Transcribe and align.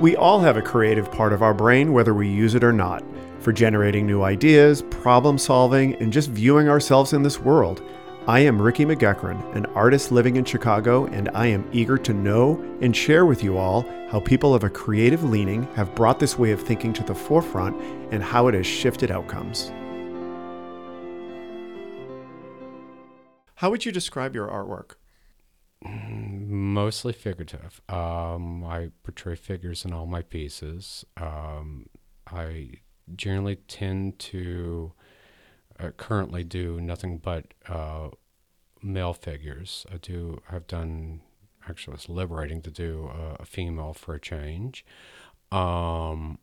We 0.00 0.14
all 0.14 0.38
have 0.38 0.56
a 0.56 0.62
creative 0.62 1.10
part 1.10 1.32
of 1.32 1.42
our 1.42 1.52
brain, 1.52 1.92
whether 1.92 2.14
we 2.14 2.28
use 2.28 2.54
it 2.54 2.62
or 2.62 2.72
not, 2.72 3.02
for 3.40 3.52
generating 3.52 4.06
new 4.06 4.22
ideas, 4.22 4.82
problem 4.82 5.38
solving, 5.38 5.96
and 5.96 6.12
just 6.12 6.30
viewing 6.30 6.68
ourselves 6.68 7.14
in 7.14 7.24
this 7.24 7.40
world. 7.40 7.82
I 8.28 8.38
am 8.40 8.62
Ricky 8.62 8.84
McGuckran, 8.84 9.56
an 9.56 9.66
artist 9.66 10.12
living 10.12 10.36
in 10.36 10.44
Chicago, 10.44 11.06
and 11.06 11.28
I 11.34 11.46
am 11.46 11.68
eager 11.72 11.98
to 11.98 12.14
know 12.14 12.62
and 12.80 12.94
share 12.94 13.26
with 13.26 13.42
you 13.42 13.58
all 13.58 13.82
how 14.08 14.20
people 14.20 14.54
of 14.54 14.62
a 14.62 14.70
creative 14.70 15.24
leaning 15.24 15.64
have 15.74 15.96
brought 15.96 16.20
this 16.20 16.38
way 16.38 16.52
of 16.52 16.62
thinking 16.62 16.92
to 16.92 17.02
the 17.02 17.14
forefront 17.14 17.76
and 18.12 18.22
how 18.22 18.46
it 18.46 18.54
has 18.54 18.68
shifted 18.68 19.10
outcomes. 19.10 19.72
How 23.56 23.68
would 23.70 23.84
you 23.84 23.90
describe 23.90 24.36
your 24.36 24.46
artwork? 24.46 24.92
Mostly 25.82 27.12
figurative. 27.12 27.80
Um, 27.88 28.64
I 28.64 28.90
portray 29.04 29.36
figures 29.36 29.84
in 29.84 29.92
all 29.92 30.06
my 30.06 30.22
pieces. 30.22 31.04
Um, 31.16 31.88
I 32.26 32.72
generally 33.14 33.56
tend 33.56 34.18
to 34.18 34.92
uh, 35.78 35.90
currently 35.96 36.42
do 36.42 36.80
nothing 36.80 37.18
but 37.18 37.54
uh, 37.68 38.08
male 38.82 39.14
figures. 39.14 39.86
I 39.92 39.98
do. 39.98 40.42
I've 40.50 40.66
done. 40.66 41.20
Actually, 41.68 41.94
it's 41.94 42.08
liberating 42.08 42.62
to 42.62 42.70
do 42.70 43.10
a, 43.14 43.42
a 43.42 43.44
female 43.44 43.92
for 43.94 44.14
a 44.14 44.20
change. 44.20 44.84
Um, 45.52 46.38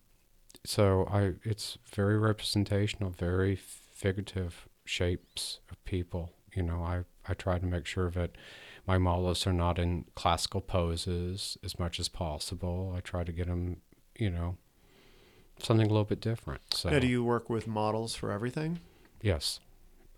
so 0.64 1.08
I, 1.12 1.34
it's 1.44 1.78
very 1.94 2.18
representational, 2.18 3.10
very 3.10 3.56
figurative 3.56 4.68
shapes 4.86 5.60
of 5.70 5.84
people. 5.84 6.32
You 6.56 6.64
know, 6.64 6.82
I 6.84 7.04
I 7.28 7.34
try 7.34 7.60
to 7.60 7.66
make 7.66 7.86
sure 7.86 8.10
that 8.12 8.32
my 8.88 8.98
models 8.98 9.46
are 9.48 9.54
not 9.54 9.80
in 9.80 10.06
classical 10.16 10.62
poses 10.62 11.58
as 11.64 11.78
much 11.80 12.00
as 12.00 12.08
possible. 12.10 12.94
I 12.96 13.00
try 13.02 13.24
to 13.24 13.32
get 13.32 13.48
them, 13.48 13.78
you 14.18 14.30
know, 14.30 14.58
something 15.60 15.86
a 15.88 15.90
little 15.90 16.04
bit 16.06 16.20
different. 16.22 16.62
So, 16.74 16.90
Now, 16.90 17.00
do 17.00 17.08
you 17.08 17.24
work 17.24 17.50
with 17.50 17.68
models 17.68 18.16
for 18.16 18.32
everything? 18.32 18.80
yes, 19.22 19.60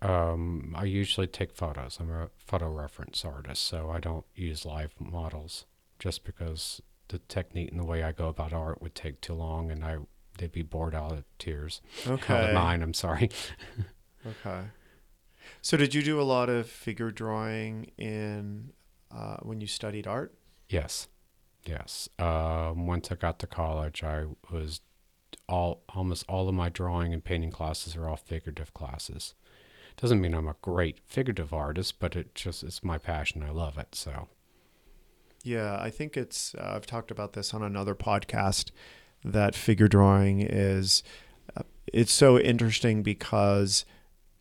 um, 0.02 0.74
I 0.76 0.84
usually 0.84 1.26
take 1.26 1.54
photos. 1.56 1.98
I'm 2.00 2.10
a 2.10 2.28
photo 2.36 2.68
reference 2.70 3.24
artist, 3.24 3.62
so 3.64 3.90
I 3.90 3.98
don't 4.00 4.24
use 4.34 4.64
live 4.64 4.92
models 5.00 5.64
just 5.98 6.24
because 6.24 6.80
the 7.08 7.18
technique 7.20 7.70
and 7.70 7.80
the 7.80 7.84
way 7.84 8.02
I 8.02 8.12
go 8.12 8.28
about 8.28 8.52
art 8.52 8.82
would 8.82 8.94
take 8.94 9.20
too 9.20 9.34
long, 9.34 9.70
and 9.70 9.84
I 9.84 9.98
they'd 10.36 10.52
be 10.52 10.62
bored 10.62 10.94
out 10.94 11.10
of 11.12 11.24
tears. 11.38 11.80
Out 12.06 12.12
Okay. 12.20 12.44
of 12.48 12.54
mine, 12.54 12.82
I'm 12.82 12.94
sorry. 12.94 13.30
Okay. 14.26 14.64
So, 15.62 15.76
did 15.76 15.94
you 15.94 16.02
do 16.02 16.20
a 16.20 16.22
lot 16.22 16.48
of 16.48 16.68
figure 16.68 17.10
drawing 17.10 17.90
in 17.96 18.72
uh, 19.14 19.36
when 19.42 19.60
you 19.60 19.66
studied 19.66 20.06
art? 20.06 20.34
Yes, 20.68 21.08
yes. 21.64 22.08
Um, 22.18 22.86
once 22.86 23.10
I 23.10 23.14
got 23.14 23.38
to 23.40 23.46
college, 23.46 24.02
I 24.02 24.26
was 24.50 24.80
all 25.48 25.82
almost 25.88 26.24
all 26.28 26.48
of 26.48 26.54
my 26.54 26.68
drawing 26.68 27.12
and 27.12 27.24
painting 27.24 27.50
classes 27.50 27.96
are 27.96 28.08
all 28.08 28.16
figurative 28.16 28.74
classes. 28.74 29.34
Doesn't 29.96 30.20
mean 30.20 30.34
I'm 30.34 30.46
a 30.46 30.56
great 30.62 31.00
figurative 31.06 31.52
artist, 31.52 31.98
but 31.98 32.14
it 32.14 32.34
just 32.34 32.62
it's 32.62 32.84
my 32.84 32.98
passion. 32.98 33.42
I 33.42 33.50
love 33.50 33.78
it. 33.78 33.94
So 33.94 34.28
Yeah, 35.42 35.78
I 35.80 35.90
think 35.90 36.16
it's. 36.16 36.54
Uh, 36.54 36.72
I've 36.76 36.86
talked 36.86 37.10
about 37.10 37.32
this 37.32 37.52
on 37.54 37.62
another 37.62 37.94
podcast. 37.94 38.70
That 39.24 39.56
figure 39.56 39.88
drawing 39.88 40.40
is, 40.40 41.02
uh, 41.56 41.62
it's 41.92 42.12
so 42.12 42.38
interesting 42.38 43.02
because 43.02 43.84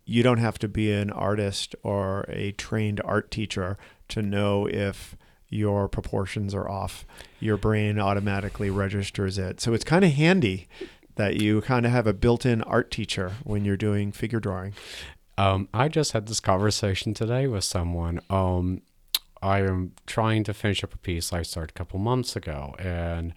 you 0.08 0.24
don't 0.24 0.38
have 0.38 0.58
to 0.58 0.70
be 0.70 0.92
an 0.92 1.12
artist 1.12 1.76
or 1.84 2.26
a 2.30 2.54
trained 2.54 3.02
art 3.04 3.30
teacher 3.30 3.78
to 4.08 4.22
know 4.22 4.66
if 4.66 5.18
your 5.50 5.90
proportions 5.90 6.56
are 6.56 6.68
off. 6.68 7.06
Your 7.42 7.58
brain 7.58 8.00
automatically 8.00 8.70
registers 8.70 9.38
it. 9.38 9.60
So 9.60 9.74
it's 9.74 9.84
kind 9.84 10.06
of 10.06 10.14
handy 10.14 10.70
that 11.16 11.42
you 11.42 11.60
kind 11.60 11.86
of 11.86 11.92
have 11.92 12.08
a 12.08 12.14
built-in 12.14 12.62
art 12.64 12.90
teacher 12.90 13.34
when 13.44 13.66
you're 13.66 13.76
doing 13.76 14.14
figure 14.14 14.40
drawing. 14.40 14.74
um, 15.38 15.68
I 15.74 15.90
just 15.90 16.14
had 16.14 16.28
this 16.28 16.40
conversation 16.40 17.14
today 17.14 17.46
with 17.48 17.66
someone. 17.66 18.22
Um, 18.30 18.82
I 19.42 19.60
am 19.60 19.92
trying 20.06 20.44
to 20.46 20.54
finish 20.54 20.84
up 20.84 20.94
a 20.94 20.98
piece 20.98 21.34
I 21.34 21.44
started 21.44 21.72
a 21.76 21.78
couple 21.78 22.00
months 22.00 22.36
ago, 22.36 22.76
and 22.80 23.34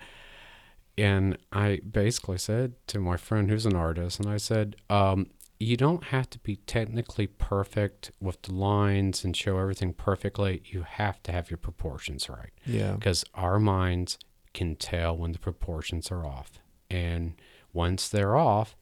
and 0.96 1.36
I 1.52 1.80
basically 1.90 2.38
said 2.38 2.74
to 2.88 3.00
my 3.00 3.16
friend 3.16 3.50
who's 3.50 3.66
an 3.66 3.76
artist, 3.76 4.20
and 4.20 4.28
I 4.28 4.36
said, 4.36 4.76
um, 4.88 5.30
you 5.62 5.76
don't 5.76 6.04
have 6.04 6.28
to 6.30 6.38
be 6.38 6.56
technically 6.56 7.26
perfect 7.26 8.10
with 8.20 8.40
the 8.42 8.52
lines 8.54 9.24
and 9.24 9.36
show 9.36 9.58
everything 9.58 9.92
perfectly. 9.92 10.62
You 10.64 10.82
have 10.82 11.22
to 11.24 11.32
have 11.32 11.50
your 11.50 11.58
proportions 11.58 12.28
right 12.30 12.50
Yeah. 12.64 12.92
because 12.94 13.24
our 13.34 13.58
minds 13.60 14.18
can 14.54 14.74
tell 14.74 15.16
when 15.16 15.32
the 15.32 15.38
proportions 15.38 16.10
are 16.10 16.26
off, 16.26 16.58
and 16.90 17.34
once 17.72 18.08
they're 18.08 18.36
off, 18.36 18.74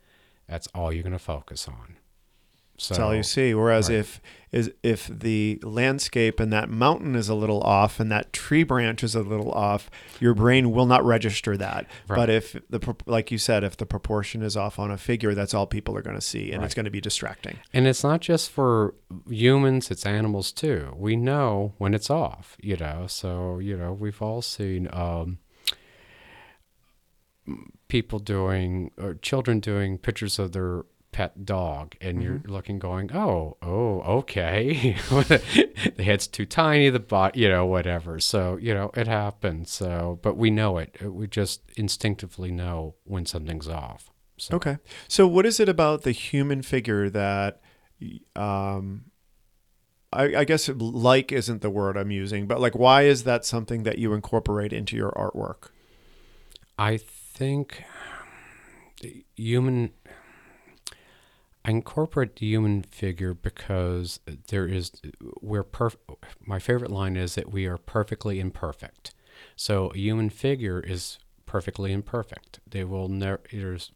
that's 0.48 0.68
all 0.74 0.92
you're 0.92 1.02
going 1.02 1.12
to 1.12 1.18
focus 1.18 1.68
on. 1.68 1.96
So 2.78 2.94
That's 2.94 3.00
all 3.00 3.14
you 3.14 3.24
see. 3.24 3.54
Whereas 3.54 3.88
right. 3.88 3.98
if 3.98 4.20
is 4.50 4.72
if 4.82 5.08
the 5.08 5.58
landscape 5.62 6.40
and 6.40 6.52
that 6.52 6.70
mountain 6.70 7.14
is 7.14 7.28
a 7.28 7.34
little 7.34 7.60
off 7.62 8.00
and 8.00 8.10
that 8.10 8.32
tree 8.32 8.62
branch 8.62 9.02
is 9.02 9.14
a 9.14 9.20
little 9.20 9.50
off, 9.52 9.90
your 10.20 10.32
brain 10.32 10.70
will 10.70 10.86
not 10.86 11.04
register 11.04 11.56
that. 11.56 11.86
Right. 12.06 12.16
But 12.16 12.30
if 12.30 12.56
the 12.70 12.96
like 13.06 13.30
you 13.30 13.38
said, 13.38 13.64
if 13.64 13.76
the 13.76 13.84
proportion 13.84 14.42
is 14.42 14.56
off 14.56 14.78
on 14.78 14.90
a 14.90 14.96
figure, 14.96 15.34
that's 15.34 15.54
all 15.54 15.66
people 15.66 15.96
are 15.96 16.02
going 16.02 16.16
to 16.16 16.22
see, 16.22 16.52
and 16.52 16.64
it's 16.64 16.74
going 16.74 16.84
to 16.84 16.90
be 16.90 17.00
distracting. 17.00 17.58
And 17.72 17.86
it's 17.86 18.02
not 18.02 18.20
just 18.20 18.50
for 18.50 18.94
humans, 19.28 19.90
it's 19.90 20.06
animals 20.06 20.52
too. 20.52 20.94
We 20.96 21.16
know 21.16 21.74
when 21.78 21.94
it's 21.94 22.08
off, 22.08 22.56
you 22.60 22.76
know. 22.76 23.06
So, 23.08 23.58
you 23.58 23.76
know, 23.76 23.92
we've 23.92 24.22
all 24.22 24.40
seen 24.40 24.88
um, 24.92 25.38
people 27.88 28.18
doing, 28.18 28.92
or 28.96 29.14
children 29.14 29.60
doing 29.60 29.98
pictures 29.98 30.38
of 30.38 30.52
their 30.52 30.84
pet 31.12 31.44
dog, 31.44 31.94
and 32.00 32.22
you're 32.22 32.34
mm-hmm. 32.34 32.52
looking, 32.52 32.78
going, 32.78 33.14
oh, 33.14 33.56
oh, 33.62 34.00
okay. 34.18 34.96
the 35.10 36.02
head's 36.04 36.26
too 36.26 36.46
tiny, 36.46 36.90
the 36.90 37.00
bot, 37.00 37.36
you 37.36 37.48
know, 37.48 37.66
whatever. 37.66 38.20
So, 38.20 38.56
you 38.56 38.74
know, 38.74 38.90
it 38.94 39.08
happens. 39.08 39.70
So, 39.70 40.18
but 40.22 40.36
we 40.36 40.50
know 40.50 40.78
it. 40.78 40.96
Uh, 41.02 41.10
we 41.10 41.26
just 41.26 41.62
instinctively 41.76 42.50
know 42.50 42.94
when 43.04 43.26
something's 43.26 43.68
off. 43.68 44.10
So, 44.36 44.56
Okay. 44.56 44.78
So 45.08 45.26
what 45.26 45.46
is 45.46 45.58
it 45.58 45.68
about 45.68 46.02
the 46.02 46.12
human 46.12 46.62
figure 46.62 47.10
that, 47.10 47.60
um, 48.36 49.06
I, 50.12 50.36
I 50.36 50.44
guess 50.44 50.68
like 50.68 51.32
isn't 51.32 51.60
the 51.60 51.70
word 51.70 51.96
I'm 51.96 52.10
using, 52.10 52.46
but 52.46 52.60
like, 52.60 52.76
why 52.76 53.02
is 53.02 53.24
that 53.24 53.44
something 53.44 53.82
that 53.82 53.98
you 53.98 54.14
incorporate 54.14 54.72
into 54.72 54.96
your 54.96 55.10
artwork? 55.12 55.70
I 56.78 56.96
think 56.96 57.82
um, 59.02 59.22
human. 59.36 59.92
I 61.68 61.70
incorporate 61.70 62.36
the 62.36 62.46
human 62.46 62.82
figure 62.82 63.34
because 63.34 64.20
there 64.48 64.66
is 64.66 64.90
we're 65.42 65.62
perf- 65.62 65.96
My 66.40 66.58
favorite 66.58 66.90
line 66.90 67.14
is 67.14 67.34
that 67.34 67.52
we 67.52 67.66
are 67.66 67.76
perfectly 67.76 68.40
imperfect. 68.40 69.14
So 69.54 69.90
a 69.90 69.98
human 69.98 70.30
figure 70.30 70.80
is 70.80 71.18
perfectly 71.44 71.92
imperfect. 71.92 72.60
They 72.66 72.84
will 72.84 73.08
never. 73.08 73.42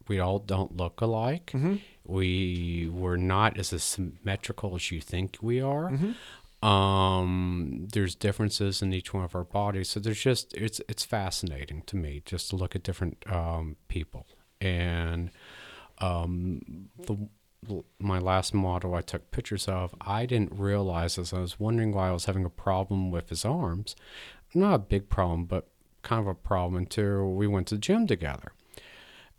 We 0.07 0.19
all 0.19 0.37
don't 0.37 0.77
look 0.77 1.01
alike. 1.01 1.47
Mm-hmm. 1.47 1.77
We 2.05 2.91
we're 2.93 3.17
not 3.17 3.57
as 3.57 3.69
symmetrical 3.81 4.75
as 4.75 4.91
you 4.91 5.01
think 5.01 5.37
we 5.41 5.59
are. 5.59 5.89
Mm-hmm. 5.89 6.67
Um, 6.69 7.87
there's 7.91 8.13
differences 8.13 8.83
in 8.83 8.93
each 8.93 9.15
one 9.15 9.23
of 9.23 9.33
our 9.33 9.43
bodies, 9.43 9.89
so 9.89 9.99
there's 9.99 10.21
just 10.21 10.53
it's 10.53 10.79
it's 10.87 11.05
fascinating 11.05 11.81
to 11.87 11.95
me 11.95 12.21
just 12.23 12.51
to 12.51 12.55
look 12.55 12.75
at 12.75 12.83
different 12.83 13.17
um, 13.31 13.77
people. 13.87 14.27
And 14.61 15.31
um, 15.97 16.61
the 16.99 17.17
my 17.99 18.19
last 18.19 18.53
model 18.53 18.93
I 18.95 19.01
took 19.01 19.31
pictures 19.31 19.67
of, 19.67 19.93
I 20.01 20.25
didn't 20.25 20.53
realize 20.57 21.17
as 21.17 21.33
I 21.33 21.39
was 21.39 21.59
wondering 21.59 21.91
why 21.93 22.09
I 22.09 22.11
was 22.11 22.25
having 22.25 22.45
a 22.45 22.49
problem 22.49 23.11
with 23.11 23.29
his 23.29 23.45
arms. 23.45 23.95
Not 24.53 24.73
a 24.75 24.79
big 24.79 25.09
problem, 25.09 25.45
but 25.45 25.67
kind 26.03 26.21
of 26.21 26.27
a 26.27 26.35
problem 26.35 26.75
until 26.75 27.31
we 27.33 27.47
went 27.47 27.67
to 27.67 27.75
the 27.75 27.81
gym 27.81 28.07
together. 28.07 28.53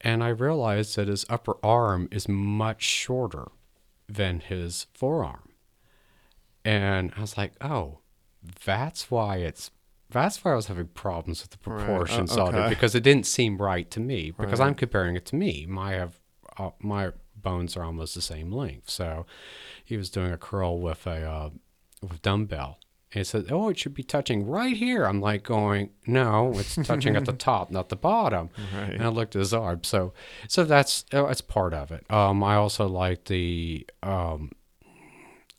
And 0.00 0.23
I 0.23 0.29
realized 0.29 0.97
that 0.97 1.09
his 1.09 1.25
upper 1.29 1.56
arm 1.62 2.09
is 2.11 2.29
much 2.29 2.82
shorter 2.82 3.49
than 4.09 4.41
his 4.41 4.87
forearm. 4.94 5.50
And 6.65 7.12
I 7.17 7.20
was 7.20 7.37
like, 7.37 7.53
oh, 7.61 7.99
that's 8.65 9.11
why 9.11 9.37
it's 9.37 9.70
that's 10.11 10.44
why 10.44 10.53
I 10.53 10.55
was 10.55 10.67
having 10.67 10.88
problems 10.88 11.43
with 11.43 11.50
the 11.50 11.70
Right, 11.70 11.81
uh, 11.82 11.87
proportions 11.87 12.37
on 12.37 12.55
okay. 12.55 12.67
it 12.67 12.69
because 12.69 12.94
it 12.94 13.03
didn't 13.03 13.27
seem 13.27 13.56
right 13.59 13.91
to 13.91 14.00
me 14.00 14.31
because 14.31 14.61
Right. 14.61 14.67
I'm 14.67 14.75
comparing 14.75 15.17
it 15.17 15.25
to 15.27 15.37
me. 15.37 15.67
My 15.67 15.93
have 15.93 16.20
uh, 16.59 16.70
my 16.81 17.11
bones 17.44 17.76
are 17.76 17.85
almost 17.85 18.17
the 18.17 18.23
same 18.23 18.50
length. 18.50 18.91
So 18.91 19.26
he 19.85 19.96
was 19.96 20.11
doing 20.11 20.32
a 20.32 20.37
curl 20.37 20.81
with 20.81 21.06
a 21.06 21.25
uh, 21.25 21.50
with 22.02 22.23
dumbbell. 22.23 22.81
And 23.12 23.20
he 23.20 23.25
said, 23.25 23.46
"Oh, 23.50 23.69
it 23.69 23.79
should 23.79 23.94
be 23.94 24.02
touching 24.02 24.44
right 24.46 24.76
here." 24.76 25.05
I'm 25.05 25.20
like 25.20 25.44
going, 25.44 25.91
"No, 26.06 26.52
it's 26.58 26.75
touching 26.75 27.14
at 27.14 27.26
the 27.26 27.32
top, 27.50 27.70
not 27.70 27.88
the 27.88 27.96
bottom." 27.96 28.50
Right. 28.75 28.94
And 28.94 29.05
I 29.05 29.08
looked 29.08 29.37
at 29.37 29.41
his 29.41 29.55
arm. 29.55 29.85
So, 29.85 30.12
so 30.49 30.64
that's 30.64 31.05
uh, 31.12 31.26
that's 31.26 31.41
part 31.41 31.75
of 31.75 31.93
it. 31.93 32.11
Um, 32.11 32.43
I 32.43 32.56
also 32.56 32.88
like 32.88 33.26
the 33.26 33.87
um, 34.02 34.50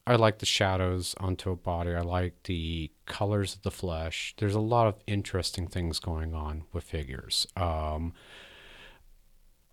I 0.07 0.15
like 0.15 0.39
the 0.39 0.45
shadows 0.45 1.15
onto 1.19 1.49
a 1.49 1.55
body. 1.55 1.95
I 1.95 2.01
like 2.01 2.43
the 2.43 2.91
colors 3.05 3.55
of 3.55 3.63
the 3.63 3.71
flesh. 3.71 4.35
There's 4.37 4.53
a 4.53 4.59
lot 4.59 4.87
of 4.87 4.95
interesting 5.07 5.67
things 5.67 5.99
going 5.99 6.35
on 6.35 6.63
with 6.73 6.83
figures. 6.83 7.47
Um, 7.55 8.13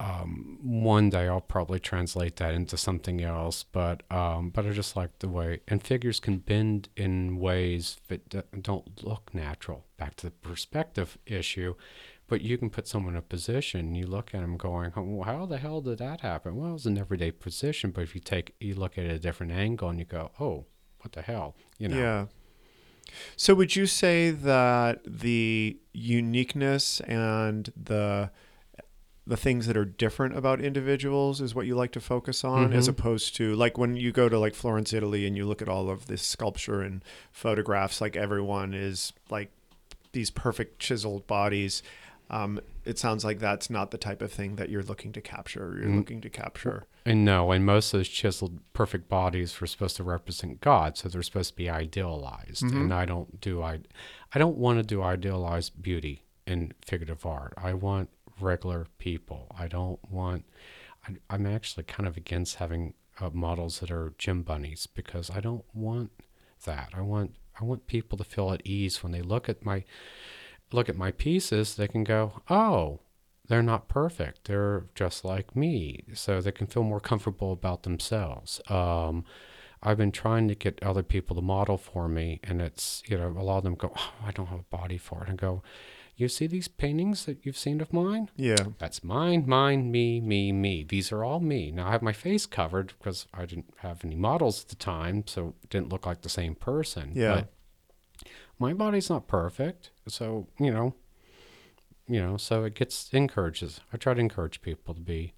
um, 0.03 0.59
one 0.63 1.11
day 1.11 1.29
I'll 1.29 1.41
probably 1.41 1.79
translate 1.79 2.35
that 2.37 2.55
into 2.55 2.77
something 2.77 3.23
else, 3.23 3.63
but 3.63 4.03
um, 4.11 4.51
but 4.51 4.67
I 4.67 4.71
just 4.71 4.97
like 4.97 5.21
the 5.21 5.29
way 5.29 5.61
and 5.69 5.81
figures 5.81 6.19
can 6.19 6.39
bend 6.39 6.89
in 6.97 7.39
ways 7.39 7.99
that 8.09 8.63
don't 8.63 9.05
look 9.05 9.33
natural. 9.33 9.87
Back 9.97 10.17
to 10.17 10.27
the 10.27 10.33
perspective 10.33 11.19
issue, 11.25 11.75
but 12.27 12.41
you 12.41 12.59
can 12.59 12.69
put 12.69 12.89
someone 12.89 13.15
in 13.15 13.19
a 13.19 13.23
position. 13.23 13.95
You 13.95 14.09
look 14.09 14.35
at 14.35 14.41
them 14.41 14.57
going, 14.57 14.93
well, 14.97 15.25
"How 15.25 15.47
the 15.47 15.59
hell 15.59 15.81
did 15.81 15.99
that 15.99 16.23
happen?" 16.23 16.57
Well, 16.57 16.75
it's 16.75 16.85
an 16.85 16.99
everyday 16.99 17.31
position, 17.31 17.93
but 17.93 18.03
if 18.03 18.17
you 18.17 18.21
take 18.21 18.57
you 18.59 18.75
look 18.75 18.99
at 18.99 19.05
it 19.05 19.13
a 19.13 19.19
different 19.21 19.53
angle 19.53 19.89
and 19.89 20.01
you 20.01 20.05
go, 20.05 20.33
"Oh, 20.41 20.67
what 20.99 21.13
the 21.13 21.23
hell?" 21.23 21.55
You 21.79 21.89
know. 21.89 21.97
Yeah. 21.97 22.27
So 23.37 23.55
would 23.55 23.77
you 23.77 23.87
say 23.87 24.31
that 24.31 25.01
the 25.07 25.79
uniqueness 25.93 27.01
and 27.01 27.73
the 27.77 28.31
the 29.27 29.37
things 29.37 29.67
that 29.69 29.77
are 29.77 29.85
different 29.85 30.37
about 30.37 30.61
individuals 30.61 31.41
is 31.41 31.55
what 31.55 31.67
you 31.67 31.77
like 31.77 31.93
to 31.93 32.01
focus 32.01 32.43
on 32.43 32.73
as 32.73 32.87
Mhm. 32.87 32.91
opposed 32.91 33.37
to 33.37 33.55
like 33.55 33.79
when 33.79 33.95
you 33.97 34.11
go 34.11 34.29
to 34.29 34.39
like 34.39 34.55
Florence, 34.55 34.93
Italy 34.93 35.27
and 35.27 35.37
you 35.37 35.47
look 35.47 35.63
at 35.63 35.69
all 35.69 35.89
of 35.91 36.07
this 36.09 36.23
sculpture 36.23 36.81
and 36.83 37.05
photographs 37.31 38.01
like 38.01 38.17
everyone 38.17 38.75
is 38.75 39.13
like 39.31 39.51
these 40.13 40.31
perfect 40.31 40.79
chiseled 40.81 41.27
bodies. 41.27 41.83
Um, 42.31 42.61
it 42.85 42.99
sounds 42.99 43.25
like 43.25 43.39
that's 43.39 43.69
not 43.71 43.91
the 43.91 43.99
type 43.99 44.23
of 44.23 44.33
thing 44.33 44.57
that 44.57 44.71
you're 44.71 44.83
looking 44.83 45.13
to 45.13 45.21
capture. 45.21 45.79
You're 45.81 45.91
Mm. 45.91 45.97
looking 45.99 46.21
to 46.23 46.31
capture. 46.31 46.85
And 47.05 47.25
no, 47.25 47.53
and 47.53 47.65
most 47.65 47.93
of 47.93 47.99
those 47.99 48.09
chiseled 48.09 48.59
perfect 48.73 49.09
bodies 49.09 49.61
were 49.61 49.67
supposed 49.67 49.97
to 49.97 50.03
represent 50.05 50.61
God, 50.61 50.97
so 50.97 51.09
they're 51.09 51.23
supposed 51.23 51.51
to 51.51 51.57
be 51.57 51.69
idealized. 51.71 52.63
Mhm. 52.65 52.73
And 52.81 52.95
I 52.95 53.05
don't 53.05 53.41
do 53.41 53.63
I, 53.63 53.81
I 54.35 54.39
don't 54.39 54.57
want 54.57 54.79
to 54.79 54.83
do 54.83 55.03
idealized 55.03 55.81
beauty 55.83 56.23
in 56.47 56.73
figurative 56.85 57.25
art. 57.27 57.53
I 57.57 57.75
want 57.75 58.09
regular 58.43 58.87
people. 58.99 59.47
I 59.57 59.69
don't 59.69 60.01
want. 60.11 60.45
I, 61.07 61.17
I'm 61.31 61.47
actually 61.47 61.85
kind 61.85 62.07
of 62.07 62.17
against 62.17 62.57
having 62.57 62.95
uh, 63.21 63.31
models 63.33 63.81
that 63.81 63.91
are 63.91 64.15
gym 64.19 64.43
bunnies 64.43 64.87
because 64.87 65.31
I 65.31 65.41
don't 65.41 65.65
want 65.75 66.11
that. 66.65 66.91
I 66.95 67.01
want 67.01 67.37
I 67.61 67.65
want 67.65 67.87
people 67.87 68.19
to 68.19 68.25
feel 68.25 68.53
at 68.53 68.67
ease 68.67 69.03
when 69.03 69.13
they 69.13 69.23
look 69.23 69.49
at 69.49 69.65
my 69.65 69.85
look 70.73 70.89
at 70.89 70.97
my 70.97 71.11
pieces. 71.11 71.75
They 71.75 71.89
can 71.89 72.05
go, 72.05 72.41
oh, 72.49 73.01
they're 73.49 73.63
not 73.63 73.89
perfect. 73.89 74.45
They're 74.47 74.87
just 74.95 75.25
like 75.25 75.55
me, 75.55 76.05
so 76.15 76.41
they 76.41 76.53
can 76.53 76.67
feel 76.67 76.85
more 76.85 77.01
comfortable 77.01 77.53
about 77.53 77.83
themselves. 77.83 78.61
Um, 78.69 79.25
I've 79.83 79.99
been 79.99 80.13
trying 80.13 80.47
to 80.49 80.55
get 80.55 80.83
other 80.83 81.03
people 81.03 81.35
to 81.37 81.43
model 81.43 81.77
for 81.77 82.09
me, 82.09 82.41
and 82.45 82.63
it's 82.63 83.03
you 83.07 83.19
know 83.19 83.29
a 83.29 83.43
lot 83.43 83.59
of 83.59 83.65
them 83.65 83.75
go, 83.75 83.93
oh, 83.97 84.13
I 84.25 84.31
don't 84.31 84.47
have 84.47 84.61
a 84.61 84.77
body 84.77 84.99
for 84.99 85.23
it, 85.23 85.29
and 85.29 85.39
I 85.39 85.43
go, 85.43 85.63
you 86.23 86.29
see 86.29 86.47
these 86.47 86.69
paintings 86.69 87.27
that 87.27 87.45
you've 87.45 87.57
seen 87.57 87.81
of 87.81 87.93
mine? 87.93 88.31
Yeah. 88.37 88.57
That's 88.79 89.05
mine, 89.05 89.45
mine, 89.47 89.91
me, 89.91 90.21
me, 90.21 90.53
me. 90.53 90.85
These 90.85 91.13
are 91.13 91.25
all 91.25 91.41
me. 91.41 91.71
Now 91.71 91.89
I 91.89 91.91
have 91.91 92.03
my 92.03 92.13
face 92.13 92.47
covered 92.47 92.95
because 92.99 93.27
I 93.35 93.45
didn't 93.45 93.75
have 93.79 94.05
any 94.05 94.17
models 94.17 94.63
at 94.63 94.69
the 94.69 94.77
time, 94.77 95.25
so 95.27 95.55
it 95.63 95.71
didn't 95.71 95.91
look 95.91 96.07
like 96.07 96.23
the 96.23 96.29
same 96.29 96.55
person. 96.55 97.13
Yeah. 97.15 97.35
But 97.35 97.49
my 98.59 98.73
body's 98.73 99.11
not 99.11 99.27
perfect, 99.27 99.91
so 100.07 100.47
you 100.59 100.71
know, 100.71 100.95
you 102.07 102.21
know, 102.21 102.37
so 102.37 102.65
it 102.65 102.75
gets 102.75 103.11
encourages. 103.13 103.81
I 103.93 103.97
try 103.97 104.15
to 104.15 104.21
encourage 104.21 104.63
people 104.63 104.95
to 104.95 105.01
be 105.01 105.35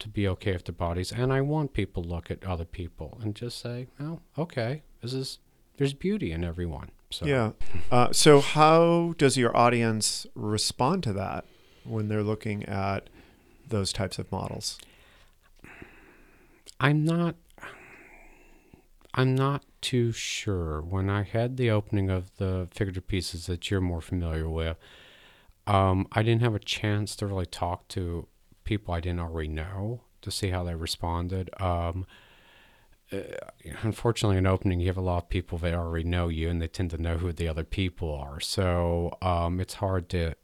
to 0.00 0.08
be 0.08 0.26
okay 0.26 0.52
with 0.52 0.64
their 0.64 0.74
bodies, 0.74 1.12
and 1.12 1.32
I 1.32 1.40
want 1.40 1.72
people 1.72 2.02
to 2.02 2.08
look 2.08 2.30
at 2.30 2.44
other 2.44 2.64
people 2.64 3.18
and 3.22 3.34
just 3.34 3.60
say, 3.60 3.86
"Oh, 4.00 4.20
okay, 4.38 4.82
this 5.02 5.12
is 5.12 5.38
there's 5.76 5.94
beauty 5.94 6.32
in 6.32 6.44
everyone." 6.44 6.90
So 7.10 7.26
Yeah. 7.26 7.52
Uh, 7.90 8.12
so 8.12 8.40
how 8.40 9.14
does 9.18 9.36
your 9.36 9.56
audience 9.56 10.26
respond 10.34 11.02
to 11.04 11.12
that 11.14 11.44
when 11.84 12.08
they're 12.08 12.22
looking 12.22 12.64
at 12.64 13.08
those 13.68 13.92
types 13.92 14.18
of 14.18 14.30
models? 14.32 14.78
I'm 16.80 17.04
not 17.04 17.36
I'm 19.14 19.34
not 19.34 19.64
too 19.80 20.10
sure. 20.12 20.80
When 20.80 21.08
I 21.08 21.22
had 21.22 21.56
the 21.56 21.70
opening 21.70 22.10
of 22.10 22.36
the 22.36 22.68
figurative 22.72 23.06
pieces 23.06 23.46
that 23.46 23.70
you're 23.70 23.80
more 23.80 24.00
familiar 24.00 24.48
with, 24.48 24.76
um, 25.66 26.08
I 26.12 26.22
didn't 26.22 26.42
have 26.42 26.54
a 26.54 26.58
chance 26.58 27.14
to 27.16 27.26
really 27.26 27.46
talk 27.46 27.86
to 27.88 28.26
people 28.64 28.92
I 28.92 29.00
didn't 29.00 29.20
already 29.20 29.48
know 29.48 30.00
to 30.22 30.30
see 30.30 30.50
how 30.50 30.64
they 30.64 30.74
responded. 30.74 31.50
Um, 31.60 32.06
unfortunately, 33.82 34.36
in 34.38 34.46
opening, 34.46 34.80
you 34.80 34.86
have 34.86 34.96
a 34.96 35.02
lot 35.02 35.24
of 35.24 35.28
people 35.28 35.58
that 35.58 35.74
already 35.74 36.04
know 36.04 36.28
you, 36.28 36.48
and 36.48 36.60
they 36.60 36.68
tend 36.68 36.90
to 36.90 36.98
know 36.98 37.16
who 37.16 37.32
the 37.32 37.48
other 37.48 37.64
people 37.64 38.12
are. 38.14 38.40
So 38.40 39.16
um, 39.22 39.60
it's 39.60 39.74
hard 39.74 40.08
to 40.10 40.34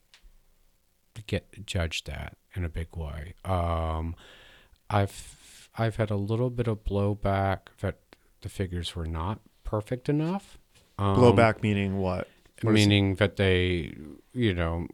get 1.26 1.66
judged 1.66 2.08
at 2.08 2.36
in 2.54 2.64
a 2.64 2.68
big 2.68 2.96
way. 2.96 3.34
Um, 3.44 4.14
I've 4.88 5.68
I've 5.76 5.96
had 5.96 6.10
a 6.10 6.16
little 6.16 6.50
bit 6.50 6.66
of 6.66 6.84
blowback 6.84 7.58
that 7.80 7.98
the 8.42 8.48
figures 8.48 8.96
were 8.96 9.06
not 9.06 9.40
perfect 9.64 10.08
enough. 10.08 10.58
Um, 10.98 11.16
Blowback 11.16 11.62
meaning 11.62 11.98
what? 11.98 12.28
Is- 12.58 12.64
meaning 12.64 13.14
that 13.14 13.36
they, 13.36 13.94
you 14.34 14.52
know, 14.52 14.86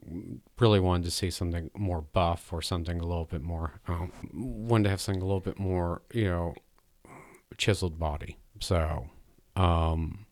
really 0.60 0.78
wanted 0.78 1.04
to 1.04 1.10
see 1.10 1.30
something 1.30 1.70
more 1.76 2.02
buff 2.02 2.52
or 2.52 2.62
something 2.62 3.00
a 3.00 3.04
little 3.04 3.24
bit 3.24 3.42
more, 3.42 3.80
um, 3.88 4.12
wanted 4.32 4.84
to 4.84 4.90
have 4.90 5.00
something 5.00 5.20
a 5.22 5.26
little 5.26 5.40
bit 5.40 5.58
more, 5.58 6.02
you 6.12 6.26
know, 6.26 6.54
chiseled 7.56 7.98
body. 7.98 8.38
So, 8.60 9.08
um, 9.54 10.26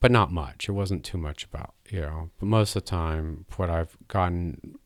but 0.00 0.10
not 0.10 0.30
much. 0.32 0.68
It 0.68 0.72
wasn't 0.72 1.04
too 1.04 1.18
much 1.18 1.44
about, 1.44 1.74
you 1.90 2.00
know, 2.00 2.30
but 2.38 2.46
most 2.46 2.76
of 2.76 2.84
the 2.84 2.90
time, 2.90 3.46
what 3.56 3.70
I've 3.70 3.96
gotten 4.06 4.78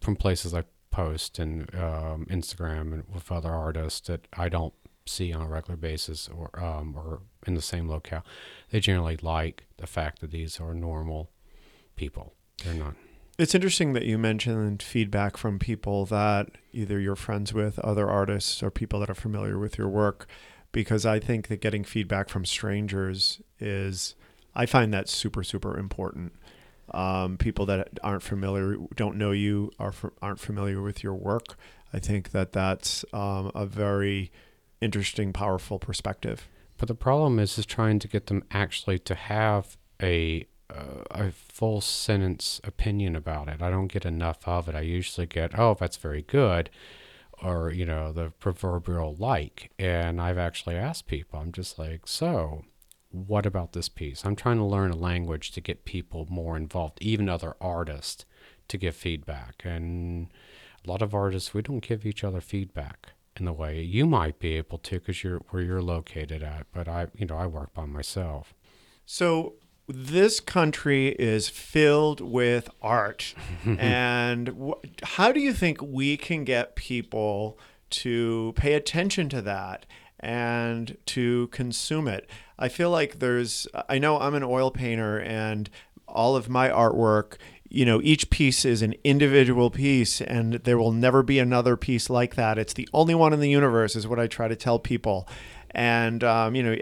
from 0.00 0.16
places 0.16 0.54
I 0.54 0.64
post 0.90 1.38
and 1.38 1.72
um, 1.74 2.26
Instagram 2.30 2.92
and 2.92 3.04
with 3.12 3.30
other 3.30 3.52
artists 3.52 4.08
that 4.08 4.26
I 4.32 4.48
don't 4.48 4.72
see 5.04 5.32
on 5.32 5.42
a 5.42 5.48
regular 5.48 5.76
basis 5.76 6.28
or 6.28 6.50
um, 6.62 6.96
or 6.96 7.20
in 7.46 7.54
the 7.54 7.62
same 7.62 7.88
locale, 7.88 8.24
they 8.70 8.80
generally 8.80 9.18
like 9.20 9.66
the 9.76 9.86
fact 9.86 10.20
that 10.20 10.30
these 10.30 10.58
are 10.60 10.74
normal 10.74 11.30
people. 11.96 12.34
They're 12.64 12.74
not. 12.74 12.94
It's 13.38 13.54
interesting 13.54 13.92
that 13.92 14.06
you 14.06 14.16
mentioned 14.16 14.82
feedback 14.82 15.36
from 15.36 15.58
people 15.58 16.06
that 16.06 16.48
either 16.72 16.98
you're 16.98 17.16
friends 17.16 17.52
with, 17.52 17.78
other 17.80 18.08
artists, 18.08 18.62
or 18.62 18.70
people 18.70 18.98
that 19.00 19.10
are 19.10 19.14
familiar 19.14 19.58
with 19.58 19.76
your 19.76 19.88
work, 19.88 20.26
because 20.76 21.06
I 21.06 21.20
think 21.20 21.48
that 21.48 21.62
getting 21.62 21.84
feedback 21.84 22.28
from 22.28 22.44
strangers 22.44 23.40
is, 23.58 24.14
I 24.54 24.66
find 24.66 24.92
that 24.92 25.08
super, 25.08 25.42
super 25.42 25.78
important. 25.78 26.34
Um, 26.90 27.38
people 27.38 27.64
that 27.64 27.88
aren't 28.02 28.22
familiar, 28.22 28.76
don't 28.94 29.16
know 29.16 29.30
you, 29.30 29.70
are 29.78 29.94
aren't 30.20 30.38
familiar 30.38 30.82
with 30.82 31.02
your 31.02 31.14
work. 31.14 31.56
I 31.94 31.98
think 31.98 32.32
that 32.32 32.52
that's 32.52 33.06
um, 33.14 33.50
a 33.54 33.64
very 33.64 34.30
interesting, 34.82 35.32
powerful 35.32 35.78
perspective. 35.78 36.46
But 36.76 36.88
the 36.88 36.94
problem 36.94 37.38
is, 37.38 37.56
is 37.56 37.64
trying 37.64 37.98
to 38.00 38.06
get 38.06 38.26
them 38.26 38.44
actually 38.50 38.98
to 38.98 39.14
have 39.14 39.78
a 40.02 40.46
uh, 40.68 41.04
a 41.10 41.30
full 41.30 41.80
sentence 41.80 42.60
opinion 42.64 43.16
about 43.16 43.48
it. 43.48 43.62
I 43.62 43.70
don't 43.70 43.86
get 43.86 44.04
enough 44.04 44.46
of 44.46 44.68
it. 44.68 44.74
I 44.74 44.82
usually 44.82 45.26
get, 45.26 45.58
oh, 45.58 45.74
that's 45.80 45.96
very 45.96 46.20
good, 46.20 46.68
or 47.42 47.70
you 47.70 47.84
know, 47.84 48.12
the 48.12 48.30
proverbial 48.38 49.14
like. 49.18 49.70
And 49.78 50.20
I've 50.20 50.38
actually 50.38 50.76
asked 50.76 51.06
people. 51.06 51.40
I'm 51.40 51.52
just 51.52 51.78
like, 51.78 52.06
so, 52.06 52.64
what 53.10 53.46
about 53.46 53.72
this 53.72 53.88
piece? 53.88 54.24
I'm 54.24 54.36
trying 54.36 54.58
to 54.58 54.64
learn 54.64 54.90
a 54.90 54.96
language 54.96 55.52
to 55.52 55.60
get 55.60 55.84
people 55.84 56.26
more 56.28 56.56
involved, 56.56 56.98
even 57.00 57.28
other 57.28 57.56
artists, 57.60 58.24
to 58.68 58.78
give 58.78 58.96
feedback. 58.96 59.62
And 59.64 60.28
a 60.84 60.90
lot 60.90 61.02
of 61.02 61.14
artists, 61.14 61.54
we 61.54 61.62
don't 61.62 61.86
give 61.86 62.04
each 62.06 62.24
other 62.24 62.40
feedback 62.40 63.12
in 63.38 63.44
the 63.44 63.52
way 63.52 63.82
you 63.82 64.06
might 64.06 64.38
be 64.38 64.54
able 64.54 64.78
to 64.78 64.98
because 64.98 65.22
you're 65.22 65.40
where 65.50 65.62
you're 65.62 65.82
located 65.82 66.42
at. 66.42 66.66
But 66.72 66.88
I, 66.88 67.08
you 67.16 67.26
know, 67.26 67.36
I 67.36 67.46
work 67.46 67.74
by 67.74 67.84
myself. 67.86 68.54
So 69.04 69.54
this 69.88 70.40
country 70.40 71.08
is 71.08 71.48
filled 71.48 72.20
with 72.20 72.68
art, 72.82 73.34
and 73.78 74.48
wh- 74.48 75.04
how 75.04 75.32
do 75.32 75.40
you 75.40 75.52
think 75.52 75.80
we 75.80 76.16
can 76.16 76.44
get 76.44 76.76
people 76.76 77.58
to 77.88 78.52
pay 78.56 78.72
attention 78.74 79.28
to 79.28 79.40
that 79.42 79.86
and 80.18 80.96
to 81.06 81.48
consume 81.48 82.08
it? 82.08 82.28
I 82.58 82.68
feel 82.68 82.90
like 82.90 83.18
there's. 83.18 83.66
I 83.88 83.98
know 83.98 84.18
I'm 84.18 84.34
an 84.34 84.42
oil 84.42 84.70
painter, 84.70 85.18
and 85.18 85.70
all 86.08 86.36
of 86.36 86.48
my 86.48 86.68
artwork. 86.68 87.34
You 87.68 87.84
know, 87.84 88.00
each 88.00 88.30
piece 88.30 88.64
is 88.64 88.80
an 88.80 88.94
individual 89.02 89.70
piece, 89.70 90.20
and 90.20 90.54
there 90.54 90.78
will 90.78 90.92
never 90.92 91.24
be 91.24 91.40
another 91.40 91.76
piece 91.76 92.08
like 92.08 92.36
that. 92.36 92.58
It's 92.58 92.72
the 92.72 92.88
only 92.92 93.14
one 93.14 93.32
in 93.32 93.40
the 93.40 93.50
universe, 93.50 93.96
is 93.96 94.06
what 94.06 94.20
I 94.20 94.28
try 94.28 94.46
to 94.46 94.54
tell 94.54 94.78
people 94.78 95.28
and 95.76 96.24
um, 96.24 96.54
you 96.56 96.62
know 96.62 96.74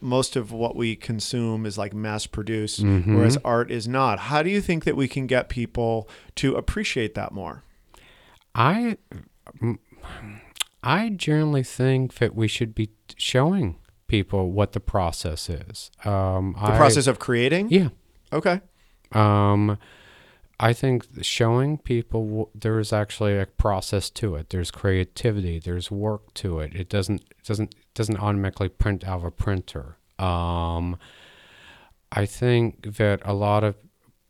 most 0.00 0.36
of 0.36 0.52
what 0.52 0.76
we 0.76 0.94
consume 0.94 1.64
is 1.66 1.76
like 1.78 1.92
mass 1.94 2.26
produced 2.26 2.84
Mhm. 2.84 3.16
whereas 3.16 3.36
art 3.44 3.70
is 3.70 3.88
not 3.88 4.18
how 4.30 4.42
do 4.42 4.50
you 4.50 4.60
think 4.60 4.84
that 4.84 4.94
we 4.94 5.08
can 5.08 5.26
get 5.26 5.48
people 5.48 6.08
to 6.36 6.54
appreciate 6.54 7.14
that 7.14 7.32
more 7.32 7.62
I, 8.54 8.96
I 10.82 11.08
generally 11.10 11.62
think 11.62 12.14
that 12.16 12.34
we 12.34 12.48
should 12.48 12.74
be 12.74 12.90
showing 13.16 13.76
people 14.06 14.50
what 14.52 14.72
the 14.72 14.80
process 14.80 15.50
is. 15.50 15.90
Um, 16.04 16.54
The 16.54 16.76
process 16.76 17.06
of 17.06 17.18
creating? 17.18 17.68
Yeah. 17.70 17.88
Okay. 18.32 18.60
Um, 19.12 19.78
I 20.58 20.72
think 20.72 21.06
showing 21.22 21.76
people 21.78 22.24
w- 22.24 22.48
there's 22.54 22.92
actually 22.92 23.38
a 23.38 23.46
process 23.46 24.08
to 24.10 24.36
it. 24.36 24.48
There's 24.50 24.70
creativity. 24.70 25.58
There's 25.58 25.90
work 25.90 26.32
to 26.34 26.60
it. 26.60 26.74
It 26.74 26.88
doesn't 26.88 27.20
it 27.20 27.44
doesn't 27.46 27.74
doesn't 27.96 28.18
automatically 28.18 28.68
print 28.68 29.04
out 29.04 29.18
of 29.18 29.24
a 29.24 29.30
printer. 29.30 29.96
Um, 30.18 30.98
I 32.12 32.26
think 32.26 32.96
that 32.96 33.20
a 33.24 33.34
lot 33.34 33.64
of 33.64 33.74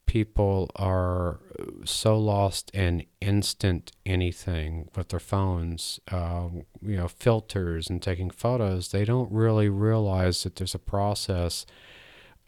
people 0.07 0.71
are 0.77 1.41
so 1.85 2.19
lost 2.19 2.71
in 2.71 3.05
instant 3.21 3.93
anything 4.07 4.89
with 4.97 5.09
their 5.09 5.21
phones, 5.21 6.01
um, 6.11 6.63
you 6.81 6.97
know, 6.97 7.09
filters 7.09 7.91
and 7.91 8.01
taking 8.01 8.31
photos. 8.31 8.91
They 8.91 9.05
don't 9.05 9.31
really 9.31 9.69
realize 9.69 10.45
that 10.45 10.57
there's 10.57 10.75
a 10.75 10.79
process 10.79 11.67